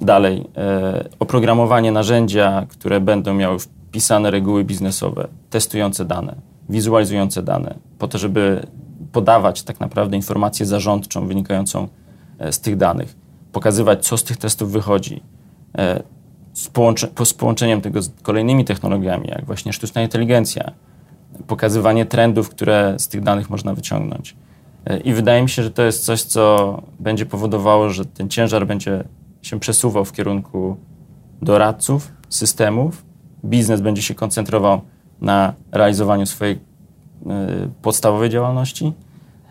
Dalej, 0.00 0.46
e, 0.56 1.08
oprogramowanie 1.18 1.92
narzędzia, 1.92 2.66
które 2.68 3.00
będą 3.00 3.34
miały 3.34 3.58
wpisane 3.58 4.30
reguły 4.30 4.64
biznesowe, 4.64 5.28
testujące 5.50 6.04
dane, 6.04 6.34
wizualizujące 6.68 7.42
dane, 7.42 7.74
po 7.98 8.08
to, 8.08 8.18
żeby 8.18 8.66
podawać 9.12 9.62
tak 9.62 9.80
naprawdę 9.80 10.16
informację 10.16 10.66
zarządczą 10.66 11.26
wynikającą 11.26 11.88
e, 12.38 12.52
z 12.52 12.60
tych 12.60 12.76
danych 12.76 13.16
pokazywać, 13.52 14.06
co 14.06 14.18
z 14.18 14.24
tych 14.24 14.36
testów 14.36 14.72
wychodzi, 14.72 15.22
e, 15.78 16.02
z, 16.52 16.68
połącze, 16.68 17.08
z 17.24 17.34
połączeniem 17.34 17.80
tego 17.80 18.02
z 18.02 18.10
kolejnymi 18.22 18.64
technologiami, 18.64 19.28
jak 19.28 19.44
właśnie 19.44 19.72
sztuczna 19.72 20.02
inteligencja, 20.02 20.72
pokazywanie 21.46 22.06
trendów, 22.06 22.48
które 22.48 22.94
z 22.98 23.08
tych 23.08 23.22
danych 23.22 23.50
można 23.50 23.74
wyciągnąć. 23.74 24.36
E, 24.86 24.98
I 24.98 25.12
wydaje 25.12 25.42
mi 25.42 25.48
się, 25.48 25.62
że 25.62 25.70
to 25.70 25.82
jest 25.82 26.04
coś, 26.04 26.22
co 26.22 26.82
będzie 27.00 27.26
powodowało, 27.26 27.90
że 27.90 28.04
ten 28.04 28.28
ciężar 28.28 28.66
będzie 28.66 29.04
się 29.42 29.60
przesuwał 29.60 30.04
w 30.04 30.12
kierunku 30.12 30.76
doradców, 31.42 32.12
systemów. 32.28 33.04
Biznes 33.44 33.80
będzie 33.80 34.02
się 34.02 34.14
koncentrował 34.14 34.80
na 35.20 35.52
realizowaniu 35.72 36.26
swojej 36.26 36.54
y, 36.54 36.58
podstawowej 37.82 38.30
działalności, 38.30 38.92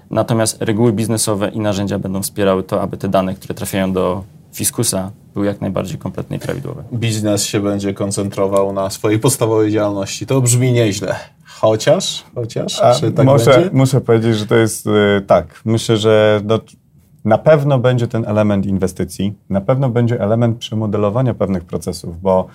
Natomiast 0.09 0.61
reguły 0.61 0.93
biznesowe 0.93 1.49
i 1.49 1.59
narzędzia 1.59 1.99
będą 1.99 2.21
wspierały 2.21 2.63
to, 2.63 2.81
aby 2.81 2.97
te 2.97 3.07
dane, 3.07 3.35
które 3.35 3.55
trafiają 3.55 3.93
do 3.93 4.23
fiskusa, 4.53 5.11
były 5.33 5.45
jak 5.45 5.61
najbardziej 5.61 5.97
kompletne 5.97 6.35
i 6.35 6.39
prawidłowe. 6.39 6.83
Biznes 6.93 7.43
się 7.43 7.59
będzie 7.59 7.93
koncentrował 7.93 8.73
na 8.73 8.89
swojej 8.89 9.19
podstawowej 9.19 9.71
działalności. 9.71 10.25
To 10.25 10.41
brzmi 10.41 10.71
nieźle. 10.71 11.15
Chociaż, 11.45 12.23
chociaż, 12.35 12.81
A, 12.81 12.95
czy 12.95 13.11
tak 13.11 13.25
muszę, 13.25 13.51
będzie? 13.51 13.69
Muszę 13.73 14.01
powiedzieć, 14.01 14.37
że 14.37 14.45
to 14.45 14.55
jest 14.55 14.85
yy, 14.85 15.21
tak. 15.27 15.61
Myślę, 15.65 15.97
że 15.97 16.41
no, 16.43 16.59
na 17.25 17.37
pewno 17.37 17.79
będzie 17.79 18.07
ten 18.07 18.25
element 18.25 18.65
inwestycji, 18.65 19.33
na 19.49 19.61
pewno 19.61 19.89
będzie 19.89 20.21
element 20.21 20.57
przemodelowania 20.57 21.33
pewnych 21.33 21.63
procesów, 21.63 22.21
bo, 22.21 22.47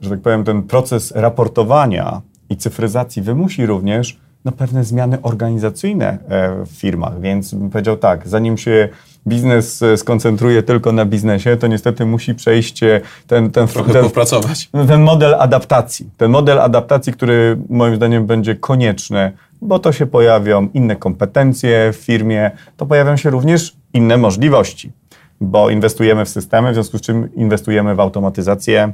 że 0.00 0.10
tak 0.10 0.20
powiem, 0.20 0.44
ten 0.44 0.62
proces 0.62 1.12
raportowania 1.16 2.22
i 2.50 2.56
cyfryzacji 2.56 3.22
wymusi 3.22 3.66
również 3.66 4.18
no, 4.44 4.52
pewne 4.52 4.84
zmiany 4.84 5.22
organizacyjne 5.22 6.18
e, 6.28 6.64
w 6.64 6.70
firmach, 6.70 7.20
więc 7.20 7.54
bym 7.54 7.70
powiedział 7.70 7.96
tak, 7.96 8.28
zanim 8.28 8.58
się 8.58 8.88
biznes 9.26 9.82
e, 9.82 9.96
skoncentruje 9.96 10.62
tylko 10.62 10.92
na 10.92 11.04
biznesie, 11.04 11.56
to 11.56 11.66
niestety 11.66 12.06
musi 12.06 12.34
przejść 12.34 12.82
e, 12.82 13.00
ten, 13.26 13.50
ten, 13.50 13.68
Trochę 13.68 13.92
ten, 13.92 14.04
popracować. 14.04 14.70
ten 14.88 15.02
model 15.02 15.34
adaptacji. 15.34 16.10
Ten 16.16 16.30
model 16.30 16.60
adaptacji, 16.60 17.12
który 17.12 17.58
moim 17.68 17.96
zdaniem 17.96 18.26
będzie 18.26 18.54
konieczny, 18.54 19.32
bo 19.60 19.78
to 19.78 19.92
się 19.92 20.06
pojawią 20.06 20.68
inne 20.74 20.96
kompetencje 20.96 21.92
w 21.92 21.96
firmie, 21.96 22.50
to 22.76 22.86
pojawią 22.86 23.16
się 23.16 23.30
również 23.30 23.76
inne 23.94 24.16
możliwości, 24.16 24.92
bo 25.40 25.70
inwestujemy 25.70 26.24
w 26.24 26.28
systemy, 26.28 26.70
w 26.70 26.74
związku 26.74 26.98
z 26.98 27.00
czym 27.00 27.34
inwestujemy 27.34 27.94
w 27.94 28.00
automatyzację, 28.00 28.92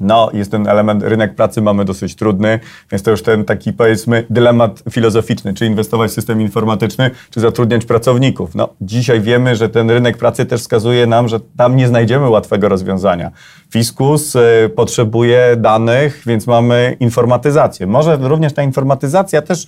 no, 0.00 0.30
jest 0.32 0.50
ten 0.50 0.68
element, 0.68 1.02
rynek 1.02 1.34
pracy 1.34 1.62
mamy 1.62 1.84
dosyć 1.84 2.14
trudny, 2.14 2.60
więc 2.90 3.02
to 3.02 3.10
już 3.10 3.22
ten 3.22 3.44
taki 3.44 3.72
powiedzmy 3.72 4.26
dylemat 4.30 4.82
filozoficzny, 4.90 5.54
czy 5.54 5.66
inwestować 5.66 6.10
w 6.10 6.14
system 6.14 6.40
informatyczny, 6.40 7.10
czy 7.30 7.40
zatrudniać 7.40 7.84
pracowników. 7.84 8.54
No, 8.54 8.68
dzisiaj 8.80 9.20
wiemy, 9.20 9.56
że 9.56 9.68
ten 9.68 9.90
rynek 9.90 10.16
pracy 10.18 10.46
też 10.46 10.60
wskazuje 10.60 11.06
nam, 11.06 11.28
że 11.28 11.40
tam 11.56 11.76
nie 11.76 11.88
znajdziemy 11.88 12.28
łatwego 12.28 12.68
rozwiązania. 12.68 13.30
Fiskus 13.70 14.36
y, 14.36 14.70
potrzebuje 14.76 15.56
danych, 15.56 16.22
więc 16.26 16.46
mamy 16.46 16.96
informatyzację. 17.00 17.86
Może 17.86 18.16
również 18.16 18.52
ta 18.52 18.62
informatyzacja 18.62 19.42
też 19.42 19.66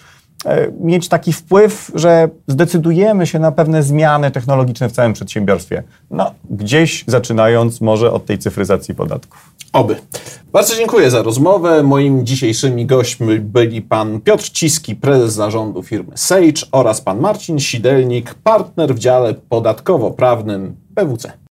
mieć 0.81 1.09
taki 1.09 1.33
wpływ, 1.33 1.91
że 1.95 2.29
zdecydujemy 2.49 3.27
się 3.27 3.39
na 3.39 3.53
pewne 3.53 3.83
zmiany 3.83 4.31
technologiczne 4.31 4.89
w 4.89 4.93
całym 4.93 5.13
przedsiębiorstwie. 5.13 5.83
No, 6.11 6.31
gdzieś 6.51 7.05
zaczynając 7.07 7.81
może 7.81 8.13
od 8.13 8.27
tej 8.27 8.39
cyfryzacji 8.39 8.95
podatków. 8.95 9.55
Oby. 9.73 9.97
Bardzo 10.53 10.77
dziękuję 10.77 11.11
za 11.11 11.23
rozmowę. 11.23 11.83
Moimi 11.83 12.25
dzisiejszymi 12.25 12.87
gośćmi 12.87 13.41
byli 13.41 13.83
pan 13.83 14.21
Piotr 14.21 14.51
Ciski, 14.51 14.97
prezes 14.97 15.33
zarządu 15.33 15.83
firmy 15.83 16.13
Sage 16.15 16.67
oraz 16.73 17.01
pan 17.01 17.21
Marcin 17.21 17.61
Sidelnik, 17.61 18.35
partner 18.35 18.95
w 18.95 18.99
dziale 18.99 19.35
podatkowo-prawnym 19.35 20.75
PWC. 20.95 21.44